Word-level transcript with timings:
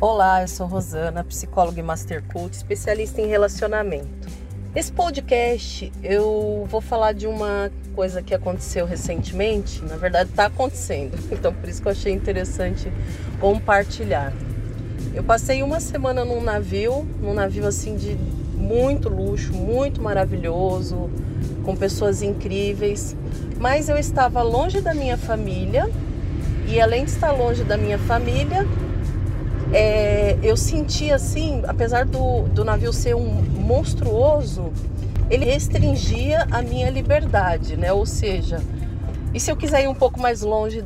Olá, 0.00 0.42
eu 0.42 0.46
sou 0.46 0.68
Rosana, 0.68 1.24
psicóloga 1.24 1.80
e 1.80 1.82
master 1.82 2.22
coach, 2.32 2.52
especialista 2.52 3.20
em 3.20 3.26
relacionamento. 3.26 4.28
Esse 4.72 4.92
podcast 4.92 5.92
eu 6.04 6.64
vou 6.70 6.80
falar 6.80 7.10
de 7.10 7.26
uma 7.26 7.68
coisa 7.96 8.22
que 8.22 8.32
aconteceu 8.32 8.86
recentemente, 8.86 9.84
na 9.84 9.96
verdade 9.96 10.30
está 10.30 10.46
acontecendo, 10.46 11.18
então 11.34 11.52
por 11.52 11.68
isso 11.68 11.82
que 11.82 11.88
eu 11.88 11.90
achei 11.90 12.12
interessante 12.12 12.92
compartilhar. 13.40 14.32
Eu 15.12 15.24
passei 15.24 15.64
uma 15.64 15.80
semana 15.80 16.24
num 16.24 16.40
navio, 16.40 17.04
num 17.20 17.34
navio 17.34 17.66
assim 17.66 17.96
de 17.96 18.16
muito 18.54 19.08
luxo, 19.08 19.52
muito 19.52 20.00
maravilhoso, 20.00 21.10
com 21.64 21.74
pessoas 21.74 22.22
incríveis, 22.22 23.16
mas 23.58 23.88
eu 23.88 23.96
estava 23.96 24.42
longe 24.42 24.80
da 24.80 24.94
minha 24.94 25.18
família 25.18 25.90
e 26.68 26.80
além 26.80 27.04
de 27.04 27.10
estar 27.10 27.32
longe 27.32 27.64
da 27.64 27.76
minha 27.76 27.98
família, 27.98 28.64
é, 29.72 30.38
eu 30.42 30.56
senti 30.56 31.10
assim, 31.12 31.62
apesar 31.66 32.04
do, 32.04 32.42
do 32.48 32.64
navio 32.64 32.92
ser 32.92 33.14
um 33.14 33.26
monstruoso, 33.26 34.72
ele 35.30 35.44
restringia 35.44 36.46
a 36.50 36.62
minha 36.62 36.90
liberdade, 36.90 37.76
né? 37.76 37.92
Ou 37.92 38.06
seja, 38.06 38.62
e 39.34 39.38
se 39.38 39.50
eu 39.50 39.56
quiser 39.56 39.84
ir 39.84 39.88
um 39.88 39.94
pouco 39.94 40.18
mais 40.20 40.40
longe 40.40 40.84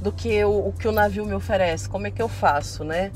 do 0.00 0.10
que 0.10 0.32
eu, 0.32 0.66
o 0.66 0.72
que 0.72 0.88
o 0.88 0.92
navio 0.92 1.26
me 1.26 1.34
oferece, 1.34 1.88
como 1.88 2.06
é 2.06 2.10
que 2.10 2.22
eu 2.22 2.28
faço, 2.28 2.84
né? 2.84 3.12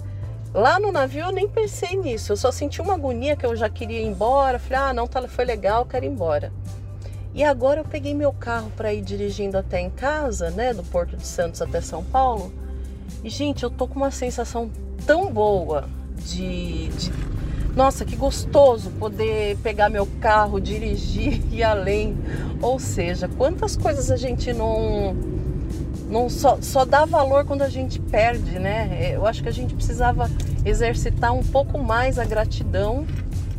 Lá 0.52 0.78
no 0.78 0.92
navio 0.92 1.24
eu 1.24 1.32
nem 1.32 1.48
pensei 1.48 1.96
nisso, 1.96 2.32
eu 2.32 2.36
só 2.36 2.52
senti 2.52 2.80
uma 2.80 2.94
agonia 2.94 3.36
que 3.36 3.44
eu 3.44 3.56
já 3.56 3.68
queria 3.68 4.00
ir 4.00 4.06
embora. 4.06 4.58
Falei, 4.58 4.78
ah, 4.78 4.92
não, 4.92 5.06
tá, 5.06 5.26
foi 5.28 5.44
legal, 5.44 5.84
quero 5.84 6.04
ir 6.04 6.08
embora. 6.08 6.52
E 7.34 7.44
agora 7.44 7.80
eu 7.80 7.84
peguei 7.84 8.14
meu 8.14 8.32
carro 8.32 8.70
para 8.76 8.94
ir 8.94 9.02
dirigindo 9.02 9.58
até 9.58 9.80
em 9.80 9.90
casa, 9.90 10.50
né, 10.50 10.72
do 10.72 10.82
Porto 10.82 11.16
de 11.16 11.26
Santos 11.26 11.60
até 11.60 11.80
São 11.80 12.02
Paulo. 12.02 12.50
E 13.22 13.30
gente, 13.30 13.62
eu 13.62 13.70
tô 13.70 13.86
com 13.86 13.96
uma 13.96 14.10
sensação 14.10 14.70
tão 15.06 15.32
boa 15.32 15.88
de, 16.16 16.88
de 16.88 17.12
nossa, 17.76 18.06
que 18.06 18.16
gostoso 18.16 18.90
poder 18.92 19.58
pegar 19.58 19.90
meu 19.90 20.06
carro, 20.18 20.58
dirigir 20.58 21.42
e 21.52 21.62
além. 21.62 22.16
Ou 22.62 22.78
seja, 22.78 23.28
quantas 23.28 23.76
coisas 23.76 24.10
a 24.10 24.16
gente 24.16 24.52
não 24.52 25.14
não 26.08 26.30
só, 26.30 26.58
só 26.62 26.84
dá 26.84 27.04
valor 27.04 27.44
quando 27.44 27.62
a 27.62 27.68
gente 27.68 28.00
perde, 28.00 28.58
né? 28.58 29.10
Eu 29.12 29.26
acho 29.26 29.42
que 29.42 29.48
a 29.48 29.52
gente 29.52 29.74
precisava 29.74 30.30
exercitar 30.64 31.34
um 31.34 31.42
pouco 31.42 31.78
mais 31.78 32.18
a 32.18 32.24
gratidão. 32.24 33.04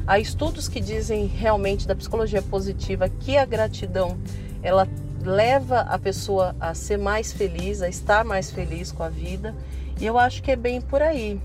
Há 0.07 0.17
estudos 0.17 0.67
que 0.67 0.79
dizem 0.79 1.27
realmente 1.27 1.85
da 1.85 1.93
psicologia 1.93 2.41
positiva 2.41 3.09
que 3.09 3.37
a 3.37 3.45
gratidão 3.45 4.17
ela 4.63 4.87
leva 5.27 5.81
a 5.81 5.99
pessoa 5.99 6.55
a 6.59 6.73
ser 6.73 6.97
mais 6.97 7.33
feliz, 7.33 7.81
a 7.81 7.89
estar 7.89 8.23
mais 8.23 8.49
feliz 8.49 8.91
com 8.91 9.03
a 9.03 9.09
vida. 9.09 9.53
E 9.99 10.05
eu 10.05 10.17
acho 10.17 10.41
que 10.41 10.51
é 10.51 10.55
bem 10.55 10.79
por 10.79 11.01
aí. 11.01 11.39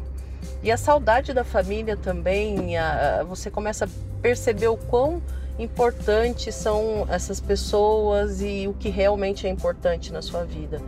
E 0.62 0.70
a 0.70 0.77
saudade 0.77 1.33
da 1.34 1.44
família 1.44 1.97
também, 1.97 2.77
a, 2.78 3.24
você 3.24 3.50
começa 3.50 3.84
a 3.84 3.89
perceber 4.20 4.69
o 4.69 4.77
quão 4.77 5.20
importantes 5.58 6.55
são 6.55 7.06
essas 7.11 7.41
pessoas 7.41 8.41
e 8.41 8.66
o 8.69 8.72
que 8.72 8.89
realmente 8.89 9.47
é 9.47 9.50
importante 9.50 10.12
na 10.12 10.22
sua 10.22 10.44
vida. 10.44 10.80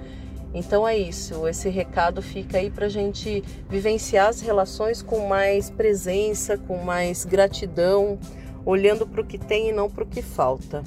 Então 0.55 0.87
é 0.87 0.97
isso, 0.97 1.49
esse 1.49 1.69
recado 1.69 2.23
fica 2.23 2.59
aí 2.59 2.71
para 2.71 2.87
a 2.87 2.89
gente 2.89 3.43
vivenciar 3.69 4.29
as 4.29 4.41
relações 4.41 5.03
com 5.03 5.27
mais 5.27 5.69
presença, 5.69 6.57
com 6.57 6.79
mais 6.79 7.25
gratidão, 7.25 8.17
olhando 8.65 9.05
para 9.05 9.21
o 9.21 9.25
que 9.25 9.37
tem 9.37 9.71
e 9.71 9.73
não 9.73 9.91
para 9.91 10.05
o 10.05 10.07
que 10.07 10.23
falta. 10.23 10.85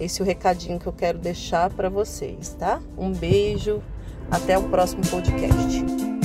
Esse 0.00 0.20
é 0.20 0.24
o 0.24 0.26
recadinho 0.26 0.78
que 0.78 0.86
eu 0.86 0.92
quero 0.92 1.18
deixar 1.18 1.70
para 1.70 1.88
vocês, 1.88 2.56
tá? 2.58 2.80
Um 2.96 3.12
beijo, 3.12 3.82
até 4.30 4.58
o 4.58 4.64
próximo 4.64 5.02
podcast. 5.06 6.21